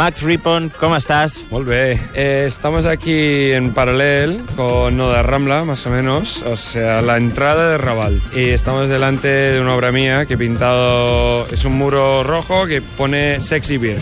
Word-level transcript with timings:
Max 0.00 0.22
Ripon, 0.22 0.72
¿cómo 0.80 0.96
estás? 0.96 1.44
Molt 1.50 1.68
bé. 1.68 2.00
Eh, 2.14 2.46
estamos 2.48 2.86
aquí 2.86 3.52
en 3.52 3.74
paralel 3.74 4.42
con 4.56 4.96
Noda 4.96 5.22
Rambla, 5.22 5.64
más 5.64 5.84
o 5.84 5.90
menos, 5.90 6.40
o 6.40 6.56
sea, 6.56 7.02
la 7.02 7.18
entrada 7.18 7.72
de 7.72 7.76
Raval. 7.76 8.22
Y 8.34 8.48
estamos 8.48 8.88
delante 8.88 9.28
de 9.28 9.60
una 9.60 9.74
obra 9.74 9.92
mía 9.92 10.24
que 10.24 10.34
he 10.34 10.38
pintado, 10.38 11.46
es 11.48 11.66
un 11.66 11.76
muro 11.76 12.22
rojo 12.22 12.66
que 12.66 12.80
pone 12.80 13.42
Sexy 13.42 13.76
Beer. 13.76 14.00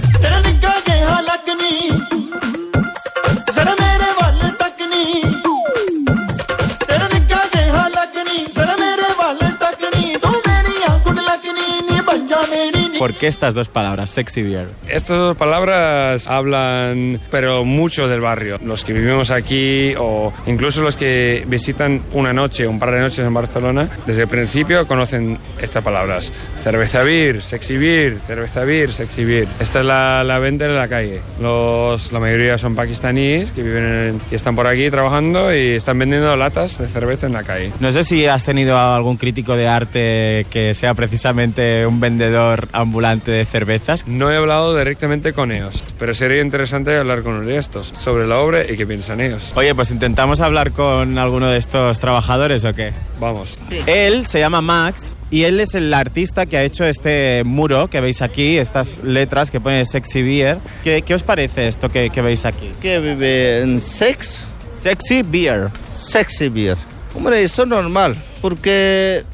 ¿Por 12.99 13.15
qué 13.15 13.29
estas 13.29 13.55
dos 13.55 13.69
palabras, 13.69 14.11
sexy 14.11 14.43
beer? 14.43 14.69
Estas 14.89 15.17
dos 15.19 15.37
palabras 15.37 16.27
hablan, 16.27 17.21
pero 17.31 17.65
mucho 17.65 18.09
del 18.09 18.21
barrio. 18.21 18.59
Los 18.65 18.85
que 18.85 18.93
vivimos 18.93 19.31
aquí 19.31 19.95
o 19.97 20.33
incluso 20.47 20.83
los 20.83 20.97
que 20.97 21.45
visitan 21.47 22.03
una 22.13 22.33
noche, 22.33 22.67
un 22.67 22.79
par 22.81 22.91
de 22.91 23.01
noches 23.01 23.21
en 23.21 23.33
Barcelona, 23.33 23.89
desde 24.05 24.23
el 24.23 24.29
principio 24.29 24.87
conocen 24.89 25.39
estas 25.63 25.85
palabras. 25.85 26.33
Cerveza 26.57 27.05
beer, 27.05 27.43
sexy 27.43 27.77
beer, 27.77 28.17
cerveza 28.27 28.65
beer, 28.65 28.93
sexy 28.93 29.25
beer. 29.25 29.47
Esta 29.61 29.79
es 29.81 29.87
la, 29.87 30.25
la 30.25 30.39
venta 30.41 30.65
en 30.67 30.75
la 30.75 30.89
calle. 30.89 31.21
Los, 31.41 32.13
la 32.13 32.19
mayoría 32.19 32.59
son 32.59 32.75
pakistaníes 32.75 33.53
que 33.53 33.63
viven 33.63 33.85
en- 33.99 34.19
que 34.29 34.35
están 34.37 34.57
por 34.57 34.67
aquí 34.67 34.91
trabajando 34.91 35.55
y 35.55 35.75
están 35.77 35.99
vendiendo 36.01 36.37
latas 36.37 36.79
de 36.79 36.89
cerveza 36.89 37.27
en 37.27 37.33
la 37.35 37.45
calle. 37.45 37.73
No 37.79 37.93
sé 37.93 38.03
si 38.03 38.27
has 38.27 38.43
tenido 38.45 38.77
algún 38.77 39.17
crítico 39.17 39.55
de 39.57 39.69
arte 39.69 40.47
que 40.51 40.75
sea 40.75 40.95
precisamente 40.95 41.87
un 41.87 42.01
vendedor 42.01 42.69
ambulante 42.89 43.31
de 43.31 43.45
cervezas. 43.45 44.07
No 44.07 44.31
he 44.31 44.37
hablado 44.37 44.77
directamente 44.77 45.33
con 45.35 45.53
ellos, 45.53 45.85
pero 45.99 46.15
sería 46.15 46.41
interesante 46.41 46.97
hablar 46.97 47.23
con 47.23 47.35
uno 47.35 47.47
de 47.47 47.59
estos 47.59 47.89
sobre 47.89 48.27
la 48.27 48.39
obra 48.39 48.65
y 48.65 48.77
qué 48.77 48.87
piensan 48.87 49.21
ellos. 49.21 49.53
Oye, 49.55 49.75
pues 49.75 49.91
intentamos 49.91 50.41
hablar 50.41 50.73
con 50.73 51.19
alguno 51.19 51.49
de 51.49 51.59
estos 51.59 52.01
trabajadores 52.01 52.65
o 52.65 52.73
qué. 52.73 52.93
Vamos. 53.21 53.51
Él 53.87 54.27
se 54.27 54.41
llama 54.41 54.63
Max 54.63 55.17
y 55.31 55.45
él 55.45 55.61
es 55.61 55.75
el 55.75 55.93
artista 55.93 56.47
que 56.47 56.57
ha 56.57 56.65
hecho 56.65 56.85
este 56.85 57.43
muro 57.45 57.89
que 57.89 58.01
veis 58.01 58.23
aquí, 58.23 58.57
estas 58.57 59.03
letras 59.05 59.51
que 59.51 59.61
pone 59.61 59.85
Sexy 59.85 60.23
Beer. 60.23 60.57
¿Qué, 60.83 61.03
qué 61.03 61.15
os 61.15 61.23
parece 61.23 61.69
esto 61.69 61.91
que, 61.91 62.09
que 62.09 62.23
veis 62.23 62.45
aquí? 62.47 62.73
que 62.81 62.99
vive 63.01 63.61
en 63.61 63.83
sex, 63.83 64.47
Sexy 64.83 65.23
Beer. 65.23 65.69
sexy 65.95 66.49
beer. 66.49 66.77
Hombre, 67.15 67.43
eso 67.43 67.63
es 67.63 67.69
normal, 67.69 68.17
porque 68.41 69.25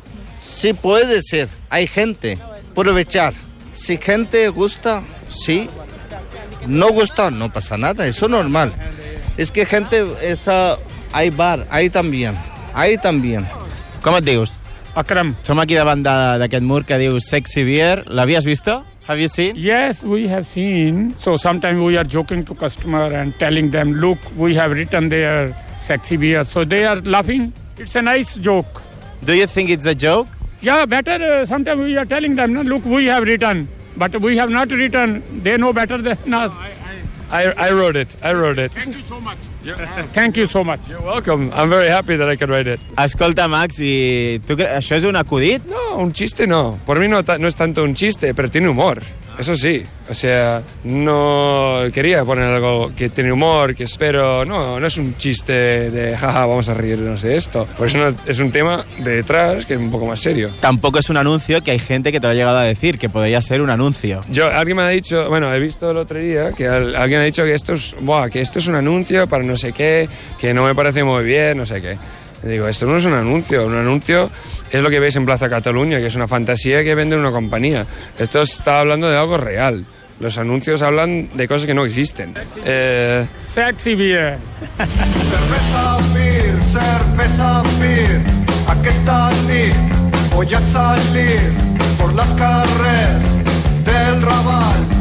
sí 0.43 0.73
puede 0.73 1.23
ser, 1.23 1.49
hay 1.71 1.87
gente, 1.87 2.39
aprovechar. 2.73 3.35
Si 3.75 3.97
gente 3.99 4.49
gusta, 4.49 5.03
sí. 5.29 5.69
No 6.67 6.91
gusta, 6.93 7.31
no 7.31 7.53
pasa 7.53 7.77
nada, 7.77 8.07
eso 8.07 8.25
es 8.27 8.31
normal. 8.31 8.73
Es 9.37 9.51
que 9.51 9.67
gente, 9.67 10.05
esa, 10.23 10.79
hay 11.13 11.29
bar, 11.31 11.67
ahí 11.71 11.91
también, 11.91 12.35
ahí 12.73 12.97
también. 12.97 13.45
Com 14.03 14.17
et 14.17 14.25
dius? 14.25 14.61
Akram. 14.95 15.35
Som 15.43 15.59
aquí 15.59 15.75
davant 15.75 16.05
de- 16.07 16.39
d'aquest 16.39 16.63
mur 16.63 16.85
que 16.85 16.97
diu 16.99 17.19
Sexy 17.21 17.65
Beer. 17.65 18.05
L'havies 18.07 18.45
visto? 18.45 18.85
Have 19.09 19.21
you 19.21 19.29
seen? 19.29 19.57
Yes, 19.57 20.03
we 20.05 20.29
have 20.29 20.45
seen. 20.47 21.15
So 21.19 21.37
sometimes 21.37 21.79
we 21.81 21.99
are 21.99 22.05
joking 22.09 22.45
to 22.45 22.55
customer 22.55 23.13
and 23.13 23.37
telling 23.39 23.71
them, 23.71 23.93
look, 24.01 24.19
we 24.37 24.55
have 24.57 24.73
written 24.73 25.09
there 25.11 25.53
sexy 25.81 26.17
beer. 26.17 26.45
So 26.45 26.65
they 26.65 26.87
are 26.87 27.01
laughing. 27.03 27.53
It's 27.77 27.95
a 27.97 28.01
nice 28.03 28.37
joke. 28.41 28.81
Do 29.23 29.35
you 29.35 29.47
think 29.47 29.69
it's 29.69 29.85
a 29.85 29.95
joke? 29.95 30.29
Yeah, 30.65 30.87
better. 30.87 31.21
Uh, 31.23 31.47
sometimes 31.47 31.79
we 31.83 31.95
are 31.99 32.07
telling 32.07 32.35
them, 32.37 32.55
no, 32.55 32.63
look, 32.63 32.85
we 32.87 33.05
have 33.07 33.25
written, 33.25 33.69
but 33.99 34.19
we 34.19 34.39
have 34.39 34.49
not 34.49 34.71
written. 34.71 35.23
They 35.43 35.59
know 35.59 35.75
better 35.75 35.99
than 36.01 36.33
us. 36.33 36.53
I, 37.31 37.53
I 37.69 37.71
wrote 37.73 37.97
it. 37.97 38.17
I 38.23 38.33
wrote 38.33 38.59
it. 38.59 38.73
Thank 38.73 38.97
you 38.97 39.03
so 39.03 39.21
much. 39.21 39.37
Thank 40.15 40.37
you 40.39 40.47
so 40.47 40.65
much. 40.65 40.81
You're 40.89 41.03
welcome. 41.03 41.51
I'm 41.53 41.69
very 41.69 41.89
happy 41.89 42.17
that 42.17 42.29
I 42.31 42.37
could 42.37 42.49
write 42.49 42.67
it. 42.67 42.81
Escolta, 42.97 43.47
Max, 43.49 43.79
i 43.81 44.41
tu 44.47 44.57
cre... 44.57 44.71
això 44.79 44.97
és 44.97 45.05
un 45.05 45.17
acudit? 45.21 45.67
No, 45.69 45.99
un 46.01 46.13
chiste 46.17 46.47
no. 46.47 46.79
Por 46.87 47.01
mí 47.01 47.09
no, 47.09 47.21
no 47.39 47.49
es 47.49 47.57
tanto 47.57 47.85
un 47.85 47.95
chiste, 47.95 48.33
pero 48.35 48.49
tiene 48.51 48.69
humor. 48.69 49.03
Eso 49.39 49.57
sí. 49.57 49.83
O 50.09 50.15
sea, 50.15 50.63
no 50.85 51.81
quería 51.93 52.25
poner 52.25 52.45
algo 52.45 52.93
que 52.95 53.09
tiene 53.09 53.33
humor, 53.33 53.75
que 53.75 53.85
espero. 53.85 54.45
No, 54.45 54.79
no 54.79 54.87
es 54.87 54.97
un 54.97 55.17
chiste 55.17 55.53
de 55.91 56.17
jaja, 56.17 56.47
vamos 56.47 56.69
a 56.69 56.75
reírnos 56.75 57.23
de 57.23 57.37
esto. 57.37 57.67
Por 57.77 57.89
eso 57.89 57.99
no- 57.99 58.15
es 58.27 58.39
un 58.39 58.53
tema 58.53 58.85
de 58.99 59.17
detrás 59.17 59.65
que 59.67 59.75
es 59.75 59.81
un 59.81 59.91
poco 59.91 60.07
más 60.07 60.21
serio. 60.21 60.51
Tampoco 60.61 60.99
es 60.99 61.11
un 61.11 61.17
anuncio 61.17 61.63
que 61.65 61.71
hay 61.73 61.79
gente 61.79 62.13
que 62.13 62.21
te 62.21 62.27
lo 62.27 62.33
ha 62.33 62.35
llegado 62.37 62.59
a 62.59 62.63
decir, 62.65 62.99
que 62.99 63.09
podría 63.09 63.41
ser 63.43 63.61
un 63.63 63.71
anuncio. 63.71 64.21
Yo, 64.31 64.47
alguien 64.53 64.77
me 64.77 64.83
ha 64.85 64.89
dicho, 64.89 65.29
bueno, 65.29 65.53
he 65.53 65.59
visto 65.59 65.91
el 65.91 65.97
otro 65.97 66.19
día 66.19 66.53
que 66.53 66.69
al- 66.69 66.95
alguien 66.95 67.21
ha 67.21 67.25
dicho 67.25 67.43
que 67.45 67.55
esto 67.55 67.73
es, 67.73 67.95
buah, 68.01 68.29
que 68.31 68.41
esto 68.41 68.59
es 68.59 68.67
un 68.67 68.75
anuncio 68.77 69.27
para 69.27 69.43
no 69.43 69.57
sé 69.57 69.73
qué, 69.73 70.09
que 70.41 70.55
no 70.55 70.65
me 70.65 70.75
parece 70.75 71.03
muy 71.03 71.25
bien, 71.25 71.59
no 71.59 71.67
sé 71.67 71.81
qué. 71.83 71.97
Y 72.45 72.49
digo, 72.49 72.69
esto 72.69 72.87
no 72.87 72.99
es 72.99 73.05
un 73.05 73.15
anuncio, 73.15 73.67
un 73.67 73.75
anuncio 73.75 74.31
es 74.71 74.83
lo 74.83 74.91
que 74.91 75.01
veis 75.01 75.17
en 75.17 75.25
Plaza 75.25 75.49
Cataluña, 75.49 75.99
que 75.99 76.07
es 76.07 76.15
una 76.15 76.29
fantasía 76.29 76.85
que 76.85 76.95
vende 76.95 77.17
una 77.17 77.31
compañía. 77.31 77.87
Esto 78.19 78.43
está 78.43 78.81
hablando 78.81 79.09
de 79.09 79.17
algo 79.17 79.39
real. 79.39 79.85
Los 80.21 80.39
anuncios 80.39 80.83
hablan 80.83 81.31
de 81.35 81.49
cosas 81.49 81.67
que 81.67 81.75
no 81.75 81.85
existen. 81.85 82.35
Eh, 82.65 83.27
Sexy 83.43 83.95
beer. 83.95 84.39
Cerveza 84.77 85.99
beer, 86.15 86.55
cerveza 86.61 87.63
beer 87.81 88.45
Aquesta 88.67 89.31
nit 89.47 89.75
voy 90.35 90.53
a 90.55 90.61
salir 90.61 91.53
por 91.99 92.15
las 92.15 92.33
carreras 92.35 93.23
del 93.85 94.23
Raval 94.23 94.94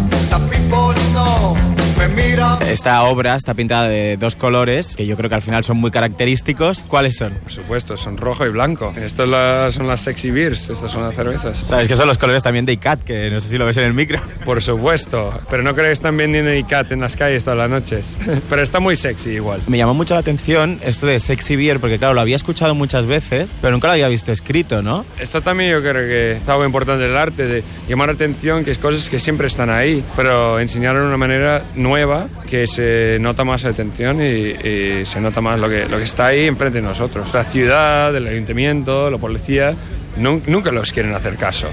Esta 2.74 3.04
obra 3.04 3.36
está 3.36 3.54
pintada 3.54 3.88
de 3.88 4.18
dos 4.18 4.36
colores, 4.36 4.96
que 4.96 5.06
yo 5.06 5.16
creo 5.16 5.30
que 5.30 5.36
al 5.36 5.44
final 5.44 5.64
son 5.64 5.78
muy 5.78 5.92
característicos. 5.92 6.84
¿Cuáles 6.88 7.18
son? 7.18 7.34
por 7.34 7.52
supuesto, 7.52 7.98
son 7.98 8.18
rojo 8.18 8.48
y 8.48 8.50
blanco. 8.50 8.92
Estas 8.98 9.30
la- 9.30 9.70
son 9.72 9.88
las 9.88 10.00
sexy 10.00 10.32
beers, 10.32 10.70
estas 10.72 10.92
son 10.92 11.04
las 11.04 11.16
cervezas. 11.16 11.56
Sabes 11.68 11.88
que 11.88 11.96
son 11.96 12.08
los 12.08 12.18
colores 12.18 12.42
también 12.42 12.66
de 12.66 12.74
ICAT, 12.74 13.04
que 13.04 13.30
no 13.30 13.40
sé 13.40 13.48
si 13.50 13.58
lo 13.60 13.66
ves 13.68 13.78
en 13.78 13.84
el 13.84 13.94
micro. 13.94 14.20
Por 14.46 14.60
supuesto, 14.62 15.40
pero 15.52 15.62
no 15.62 15.76
creo 15.76 15.86
que 15.86 15.92
están 15.92 16.18
vendiendo 16.18 16.52
ICAT 16.52 16.92
en 16.94 17.02
las 17.02 17.16
calles 17.16 17.44
todas 17.44 17.60
las 17.60 17.70
noches. 17.70 18.18
Pero 18.50 18.62
está 18.64 18.80
muy 18.80 18.96
sexy 18.96 19.32
igual. 19.32 19.62
Me 19.68 19.78
llamó 19.78 19.94
mucho 19.94 20.16
la 20.16 20.22
atención 20.22 20.80
esto 20.84 21.06
de 21.06 21.20
Sexy 21.20 21.56
Beer, 21.56 21.80
porque 21.80 22.00
claro, 22.00 22.16
lo 22.16 22.22
había 22.22 22.36
escuchado 22.36 22.74
muchas 22.74 23.06
veces, 23.06 23.52
pero 23.62 23.72
nunca 23.72 23.88
lo 23.88 23.94
había 23.94 24.08
visto 24.08 24.32
escrito, 24.32 24.82
¿no? 24.82 25.06
Esto 25.20 25.42
también 25.42 25.72
yo 25.72 25.82
creo 25.82 25.94
que 25.94 26.32
es 26.34 26.50
algo 26.50 26.66
importante 26.66 27.04
del 27.04 27.16
arte, 27.18 27.46
de 27.46 27.64
llamar 27.88 28.08
la 28.10 28.14
atención 28.16 28.66
que 28.66 28.72
es 28.72 28.78
cosas 28.80 29.10
que 29.10 29.20
siempre 29.20 29.48
están 29.48 29.70
ahí, 29.70 30.04
pero 30.16 30.60
enseñarlo 30.60 31.02
de 31.02 31.08
una 31.08 31.18
manera 31.18 31.62
nueva 31.76 32.28
que 32.50 32.63
se 32.68 33.18
nota 33.20 33.44
más 33.44 33.64
la 33.64 34.22
y, 34.22 34.24
y 34.68 35.06
se 35.06 35.20
nota 35.22 35.42
más 35.42 35.60
lo 35.60 35.68
que, 35.70 35.86
lo 35.88 35.98
que 35.98 36.04
está 36.04 36.28
ahí 36.28 36.48
enfrente 36.48 36.82
de 36.82 36.88
nosotros. 36.88 37.34
La 37.34 37.44
ciudad, 37.44 38.16
el 38.16 38.28
ayuntamiento, 38.28 39.10
la 39.10 39.18
policía, 39.18 39.74
nu- 40.18 40.42
nunca 40.48 40.72
los 40.72 40.92
quieren 40.92 41.14
hacer 41.14 41.36
caso. 41.36 41.68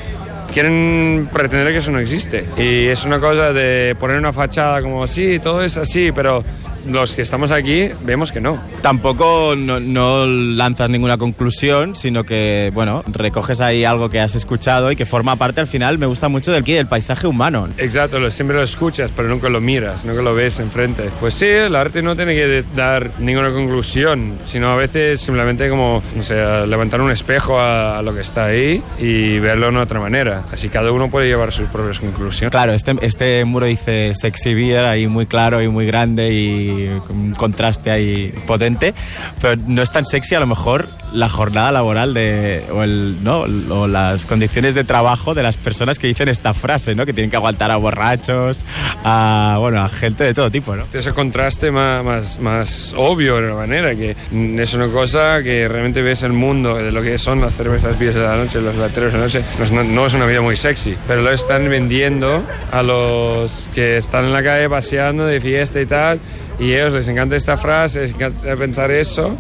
Quieren 0.52 1.28
pretender 1.32 1.72
que 1.72 1.78
eso 1.78 1.92
no 1.92 2.00
existe. 2.00 2.44
Y 2.56 2.86
es 2.88 3.04
una 3.04 3.20
cosa 3.20 3.52
de 3.52 3.94
poner 3.98 4.18
una 4.18 4.32
fachada 4.32 4.82
como, 4.82 5.06
sí, 5.06 5.38
todo 5.38 5.62
es 5.62 5.76
así, 5.76 6.10
pero 6.12 6.42
los 6.86 7.14
que 7.14 7.22
estamos 7.22 7.50
aquí 7.50 7.88
vemos 8.04 8.32
que 8.32 8.41
no. 8.41 8.58
Tampoco 8.82 9.54
no, 9.56 9.80
no 9.80 10.26
lanzas 10.26 10.91
ninguna 10.91 11.16
conclusión, 11.18 11.94
sino 11.96 12.24
que, 12.24 12.70
bueno, 12.74 13.02
recoges 13.06 13.60
ahí 13.60 13.84
algo 13.84 14.08
que 14.10 14.20
has 14.20 14.34
escuchado 14.34 14.90
y 14.90 14.96
que 14.96 15.06
forma 15.06 15.36
parte 15.36 15.60
al 15.60 15.66
final, 15.66 15.98
me 15.98 16.06
gusta 16.06 16.28
mucho 16.28 16.52
del, 16.52 16.64
del 16.64 16.86
paisaje 16.86 17.26
humano. 17.26 17.69
Exacto, 17.78 18.19
lo- 18.20 18.30
siempre 18.30 18.56
lo 18.56 18.62
escuchas, 18.62 19.10
pero 19.14 19.28
nunca 19.28 19.48
lo 19.48 19.60
miras, 19.60 20.04
nunca 20.04 20.22
lo 20.22 20.34
ves 20.34 20.58
enfrente. 20.58 21.10
Pues 21.20 21.34
sí, 21.34 21.46
el 21.46 21.74
arte 21.76 22.02
no 22.02 22.16
tiene 22.16 22.34
que 22.34 22.64
dar 22.76 23.10
ninguna 23.19 23.50
conclusión, 23.52 24.38
sino 24.46 24.69
a 24.70 24.74
veces 24.76 25.20
simplemente 25.20 25.69
como, 25.69 26.02
o 26.19 26.22
sea, 26.22 26.66
levantar 26.66 27.00
un 27.00 27.10
espejo 27.10 27.58
a, 27.58 27.98
a 27.98 28.02
lo 28.02 28.14
que 28.14 28.20
está 28.20 28.46
ahí 28.46 28.82
y 28.98 29.38
verlo 29.38 29.70
de 29.70 29.78
otra 29.78 30.00
manera. 30.00 30.44
Así 30.52 30.69
cada 30.69 30.90
uno 30.90 31.08
puede 31.10 31.28
llevar 31.28 31.52
sus 31.52 31.69
propias 31.69 32.00
conclusiones. 32.00 32.50
Claro, 32.50 32.72
este, 32.72 32.96
este 33.02 33.44
muro 33.44 33.66
dice 33.66 34.12
sexy 34.14 34.55
beer 34.55 34.84
ahí 34.84 35.06
muy 35.06 35.26
claro 35.26 35.62
y 35.62 35.69
muy 35.69 35.87
grande 35.87 36.32
y 36.32 36.69
un 37.08 37.34
contraste 37.37 37.90
ahí 37.90 38.32
potente, 38.46 38.94
pero 39.40 39.61
no 39.67 39.82
es 39.82 39.90
tan 39.90 40.06
sexy 40.06 40.34
a 40.34 40.40
lo 40.40 40.46
mejor 40.46 40.88
la 41.12 41.28
jornada 41.28 41.72
laboral 41.72 42.14
de, 42.14 42.62
o, 42.70 42.87
¿no? 42.87 43.87
las 43.87 44.26
condiciones 44.26 44.75
de 44.75 44.84
trabajo 44.84 45.34
de 45.34 45.43
las 45.43 45.56
personas 45.56 45.99
que 45.99 46.06
dicen 46.06 46.28
esta 46.28 46.55
frase, 46.55 46.94
¿no? 46.94 47.05
que 47.06 47.12
tienen 47.12 47.31
que 47.31 47.37
aguantar 47.37 47.70
a 47.70 47.76
borrachos, 47.76 48.64
a, 49.05 49.56
bueno, 49.58 49.82
a 49.82 49.88
gente 49.88 50.25
de 50.25 50.34
todo 50.34 50.50
tipo. 50.50 50.76
¿no? 50.76 50.84
Ese 50.93 51.12
contraste 51.12 51.70
más, 51.70 52.05
más, 52.05 52.40
más 52.40 52.94
obvio 52.96 53.37
de 53.37 53.46
una 53.49 53.55
manera, 53.55 53.94
que 53.94 54.17
es 54.32 54.75
una 54.75 54.88
cosa 54.88 55.43
que 55.43 55.67
realmente 55.69 56.02
ves 56.02 56.22
el 56.22 56.32
mundo 56.32 56.76
de 56.76 56.93
lo 56.93 57.02
que 57.02 57.19
son 57.19 57.40
las 57.40 57.55
cervezas 57.55 57.99
vías 57.99 58.14
de 58.14 58.20
la 58.20 58.37
noche, 58.37 58.61
los 58.61 58.76
lateros 58.76 59.12
de 59.12 59.19
la 59.19 59.25
noche. 59.25 59.43
No 59.58 59.82
no 59.82 60.06
es 60.06 60.14
una 60.14 60.26
vida 60.26 60.40
muy 60.40 60.56
sexy, 60.56 60.96
pero 61.06 61.22
lo 61.22 61.31
están 61.31 61.69
vendiendo 61.69 62.43
a 62.70 62.82
los 62.82 63.69
que 63.75 63.96
están 63.96 64.25
en 64.25 64.32
la 64.32 64.43
calle 64.43 64.69
paseando 64.69 65.25
de 65.26 65.40
fiesta 65.40 65.81
y 65.81 65.87
tal, 65.87 66.20
y 66.60 66.72
a 66.72 66.82
ellos 66.82 66.92
les 66.92 67.08
encanta 67.08 67.36
esta 67.36 67.56
frase, 67.56 68.02
les 68.02 68.12
encanta 68.12 68.54
pensar 68.56 68.90
eso. 68.90 69.36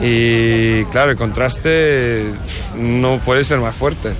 Y 0.00 0.84
claro, 0.86 1.12
el 1.12 1.16
contraste 1.16 2.24
no 2.76 3.18
puede 3.24 3.44
ser 3.44 3.58
más 3.58 3.76
fuerte. 3.76 4.10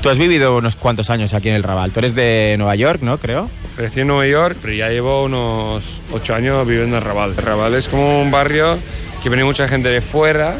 Tú 0.00 0.08
has 0.08 0.18
vivido 0.18 0.56
unos 0.56 0.74
cuantos 0.74 1.10
años 1.10 1.34
aquí 1.34 1.48
en 1.48 1.54
el 1.54 1.62
Raval. 1.62 1.92
Tú 1.92 2.00
eres 2.00 2.14
de 2.14 2.56
Nueva 2.58 2.74
York, 2.74 3.02
¿no? 3.02 3.18
Creo. 3.18 3.48
Crecí 3.76 4.00
en 4.00 4.08
Nueva 4.08 4.26
York, 4.26 4.56
pero 4.60 4.72
ya 4.72 4.88
llevo 4.88 5.24
unos 5.24 5.84
ocho 6.12 6.34
años 6.34 6.66
viviendo 6.66 6.96
en 6.96 7.04
Raval. 7.04 7.36
Raval 7.36 7.74
es 7.74 7.86
como 7.86 8.20
un 8.20 8.30
barrio 8.32 8.78
que 9.22 9.28
viene 9.28 9.44
mucha 9.44 9.68
gente 9.68 9.90
de 9.90 10.00
fuera, 10.00 10.56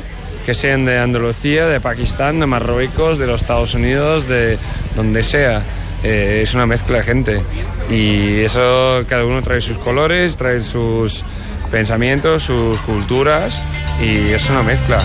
que 0.46 0.54
sean 0.54 0.84
de 0.84 0.98
Andalucía, 0.98 1.66
de 1.66 1.80
Pakistán, 1.80 2.38
de 2.38 2.46
Marruecos, 2.46 3.18
de 3.18 3.26
los 3.26 3.40
Estados 3.40 3.74
Unidos, 3.74 4.28
de 4.28 4.58
donde 4.94 5.24
sea. 5.24 5.64
Eh, 6.02 6.40
es 6.42 6.54
una 6.54 6.66
mezcla 6.66 6.98
de 6.98 7.02
gente. 7.02 7.42
Y 7.90 8.40
eso, 8.40 9.04
cada 9.08 9.24
uno 9.24 9.42
trae 9.42 9.60
sus 9.60 9.78
colores, 9.78 10.36
trae 10.36 10.60
sus 10.62 11.24
pensamientos, 11.70 12.42
sus 12.42 12.80
culturas, 12.82 13.60
y 14.00 14.32
es 14.32 14.48
una 14.50 14.62
mezcla. 14.62 14.98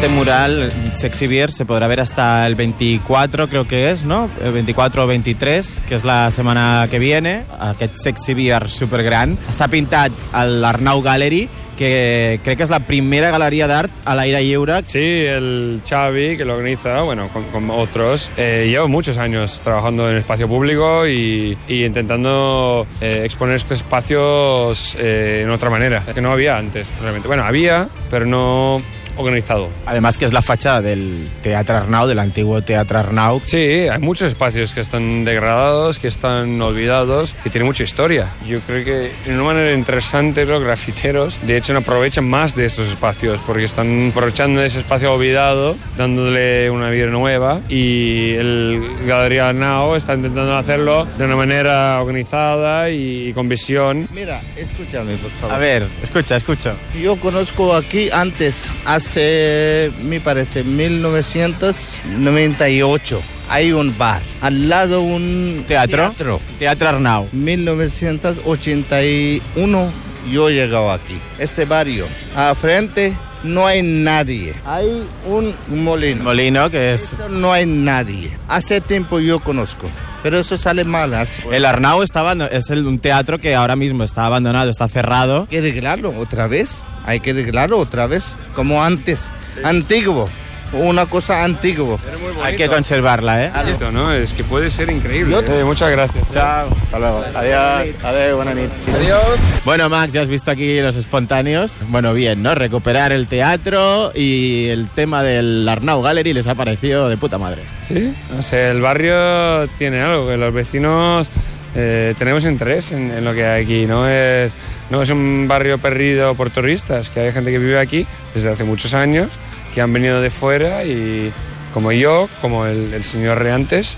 Este 0.00 0.14
mural, 0.14 0.72
Sexy 0.94 1.26
Beer, 1.26 1.52
se 1.52 1.66
podrá 1.66 1.86
ver 1.86 2.00
hasta 2.00 2.46
el 2.46 2.54
24, 2.54 3.48
creo 3.48 3.68
que 3.68 3.90
es, 3.90 4.02
¿no? 4.02 4.30
El 4.42 4.52
24 4.52 5.04
o 5.04 5.06
23, 5.06 5.82
que 5.84 5.98
és 5.98 6.06
la 6.08 6.30
setmana 6.32 6.88
que 6.88 6.96
viene. 6.98 7.42
Aquest 7.60 7.98
Sexy 8.00 8.32
Beer 8.32 8.70
supergran. 8.72 9.34
Està 9.52 9.68
pintat 9.68 10.16
a 10.32 10.46
l'Arnau 10.48 11.02
Gallery, 11.04 11.42
que 11.76 12.40
crec 12.40 12.62
que 12.62 12.64
és 12.64 12.72
la 12.72 12.80
primera 12.88 13.28
galeria 13.28 13.68
d'art 13.68 13.92
a 14.08 14.14
l'aire 14.16 14.40
lliure. 14.40 14.78
Sí, 14.88 15.04
el 15.28 15.82
Xavi, 15.84 16.38
que 16.38 16.46
lo 16.48 16.56
organiza, 16.56 17.02
bueno, 17.02 17.28
con, 17.28 17.68
otros, 17.68 18.30
eh, 18.38 18.70
lleva 18.70 18.86
muchos 18.86 19.18
años 19.18 19.60
trabajando 19.62 20.08
en 20.08 20.16
espacio 20.16 20.48
público 20.48 21.06
y, 21.06 21.58
y 21.68 21.84
intentando 21.84 22.86
eh, 23.02 23.20
exponer 23.26 23.56
estos 23.56 23.84
espacios 23.84 24.96
eh, 24.98 25.42
en 25.44 25.50
otra 25.50 25.68
manera, 25.68 26.02
que 26.14 26.22
no 26.22 26.32
había 26.32 26.56
antes, 26.56 26.86
realmente. 27.02 27.28
Bueno, 27.28 27.44
había, 27.44 27.86
pero 28.08 28.24
no 28.24 28.80
organizado. 29.20 29.68
Además 29.86 30.18
que 30.18 30.24
es 30.24 30.32
la 30.32 30.42
fachada 30.42 30.82
del 30.82 31.28
Teatre 31.42 31.76
Arnau, 31.76 32.06
del 32.06 32.18
antiguo 32.18 32.62
Teatre 32.62 32.98
Arnau. 32.98 33.40
Sí, 33.44 33.56
hay 33.58 33.98
muchos 34.00 34.28
espacios 34.28 34.72
que 34.72 34.80
están 34.80 35.24
degradados, 35.24 35.98
que 35.98 36.08
están 36.08 36.60
olvidados, 36.60 37.32
que 37.42 37.50
tienen 37.50 37.66
mucha 37.66 37.84
historia. 37.84 38.28
Yo 38.46 38.60
creo 38.60 38.84
que 38.84 39.12
de 39.24 39.34
una 39.34 39.44
manera 39.44 39.72
interesante 39.72 40.44
los 40.44 40.62
grafiteros, 40.62 41.38
de 41.42 41.56
hecho, 41.56 41.72
no 41.72 41.80
aprovechan 41.80 42.28
más 42.28 42.54
de 42.54 42.66
estos 42.66 42.88
espacios 42.88 43.40
porque 43.46 43.64
están 43.64 44.10
aprovechando 44.10 44.62
ese 44.62 44.80
espacio 44.80 45.12
olvidado, 45.12 45.76
dándole 45.96 46.70
una 46.70 46.90
vida 46.90 47.06
nueva 47.06 47.60
y 47.68 48.34
el 48.34 48.82
Galería 49.06 49.48
Arnau 49.48 49.94
está 49.94 50.14
intentando 50.14 50.56
hacerlo 50.56 51.06
de 51.18 51.24
una 51.24 51.36
manera 51.36 52.00
organizada 52.00 52.90
y 52.90 53.32
con 53.32 53.48
visión. 53.48 54.08
Mira, 54.12 54.40
escúchame, 54.56 55.14
por 55.16 55.30
favor. 55.32 55.54
A 55.54 55.58
ver, 55.58 55.86
escucha, 56.02 56.36
escucha. 56.36 56.74
Yo 57.00 57.16
conozco 57.16 57.74
aquí 57.74 58.08
antes, 58.12 58.68
hace, 58.84 59.09
me 59.16 60.20
parece, 60.20 60.62
1998. 60.64 63.22
Hay 63.48 63.72
un 63.72 63.96
bar, 63.98 64.22
al 64.40 64.68
lado 64.68 65.02
un 65.02 65.64
¿Teatro? 65.66 66.10
teatro. 66.10 66.40
Teatre 66.58 66.86
Arnau. 66.88 67.26
1981 67.32 69.90
yo 70.30 70.48
he 70.48 70.52
llegado 70.52 70.92
aquí. 70.92 71.18
Este 71.38 71.64
barrio, 71.64 72.06
a 72.36 72.54
frente 72.54 73.16
no 73.42 73.66
hay 73.66 73.82
nadie. 73.82 74.54
Hay 74.66 75.02
un 75.26 75.54
molino. 75.68 76.22
Molino, 76.24 76.70
que 76.70 76.92
es... 76.92 77.12
Esto 77.12 77.28
No 77.28 77.52
hay 77.52 77.66
nadie. 77.66 78.30
Hace 78.48 78.80
tiempo 78.80 79.18
yo 79.18 79.40
conozco, 79.40 79.88
pero 80.22 80.38
eso 80.38 80.56
sale 80.58 80.84
mal. 80.84 81.14
Así. 81.14 81.42
El 81.52 81.64
Arnau 81.64 82.02
está 82.02 82.20
abando- 82.20 82.48
es 82.50 82.70
el- 82.70 82.86
un 82.86 82.98
teatro 82.98 83.38
que 83.38 83.54
ahora 83.54 83.76
mismo 83.76 84.04
está 84.04 84.26
abandonado, 84.26 84.70
está 84.70 84.88
cerrado. 84.88 85.42
Hay 85.42 85.46
que 85.48 85.58
arreglarlo 85.58 86.14
otra 86.18 86.46
vez. 86.46 86.82
Hay 87.04 87.20
que 87.20 87.30
arreglarlo 87.30 87.78
otra 87.78 88.06
vez, 88.06 88.34
como 88.54 88.82
antes. 88.84 89.30
Antiguo. 89.64 90.28
Una 90.72 91.06
cosa 91.06 91.42
antigua. 91.42 91.98
Hay 92.42 92.56
que 92.56 92.68
conservarla, 92.68 93.44
¿eh? 93.44 93.52
Esto, 93.68 93.90
¿no? 93.90 94.12
Es 94.12 94.32
que 94.32 94.44
puede 94.44 94.70
ser 94.70 94.88
increíble. 94.90 95.36
Eh, 95.48 95.64
muchas 95.64 95.90
gracias. 95.90 96.30
Chao, 96.30 96.68
hasta 96.80 96.98
luego. 96.98 97.24
Adiós, 97.34 97.94
adiós, 98.04 98.36
buena 98.36 98.54
nit. 98.54 98.70
Adiós. 98.94 99.20
Bueno, 99.64 99.88
Max, 99.88 100.12
ya 100.12 100.20
has 100.20 100.28
visto 100.28 100.50
aquí 100.50 100.80
los 100.80 100.94
espontáneos. 100.96 101.78
Bueno, 101.88 102.14
bien, 102.14 102.42
¿no? 102.42 102.54
Recuperar 102.54 103.12
el 103.12 103.26
teatro 103.26 104.12
y 104.14 104.68
el 104.68 104.88
tema 104.90 105.22
del 105.24 105.68
Arnau 105.68 106.02
Gallery 106.02 106.32
les 106.32 106.46
ha 106.46 106.54
parecido 106.54 107.08
de 107.08 107.16
puta 107.16 107.36
madre. 107.36 107.62
Sí, 107.86 108.14
no 108.34 108.42
sé, 108.42 108.70
el 108.70 108.80
barrio 108.80 109.66
tiene 109.76 110.00
algo, 110.02 110.28
que 110.28 110.36
los 110.36 110.54
vecinos 110.54 111.28
eh, 111.74 112.14
tenemos 112.18 112.44
interés 112.44 112.92
en, 112.92 113.10
en 113.10 113.24
lo 113.24 113.34
que 113.34 113.44
hay 113.44 113.64
aquí. 113.64 113.86
No 113.86 114.08
es, 114.08 114.52
no 114.90 115.02
es 115.02 115.10
un 115.10 115.46
barrio 115.48 115.78
perdido 115.78 116.34
por 116.36 116.50
turistas, 116.50 117.10
que 117.10 117.20
hay 117.20 117.32
gente 117.32 117.50
que 117.50 117.58
vive 117.58 117.78
aquí 117.78 118.06
desde 118.34 118.50
hace 118.50 118.62
muchos 118.64 118.94
años, 118.94 119.28
que 119.74 119.80
han 119.80 119.92
venido 119.92 120.20
de 120.20 120.30
fuera 120.30 120.84
y 120.84 121.32
como 121.72 121.92
yo, 121.92 122.28
como 122.40 122.66
el, 122.66 122.92
el 122.92 123.04
señor 123.04 123.38
Reantes, 123.38 123.96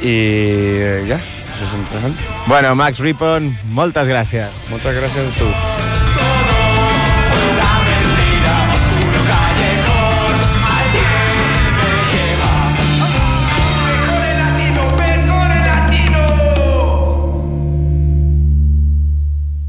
y 0.00 0.08
eh, 0.10 1.04
ya, 1.06 1.16
eso 1.16 1.64
es 1.64 1.72
interesante. 1.74 2.22
Bueno, 2.46 2.74
Max 2.74 2.98
Ripon, 2.98 3.56
moltes 3.70 4.08
gràcies. 4.08 4.50
Muchas 4.70 4.94
gracias 4.94 5.24
a 5.24 5.38
tú. 5.38 5.85